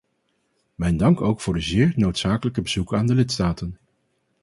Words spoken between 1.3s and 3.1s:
voor de zeer noodzakelijke bezoeken aan